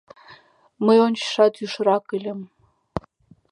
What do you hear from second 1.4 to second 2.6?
йӱшырак ыльым.